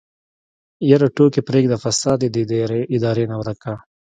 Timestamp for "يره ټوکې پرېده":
0.89-1.77